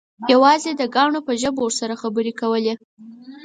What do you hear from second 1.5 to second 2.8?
ورسره خبرې کولې.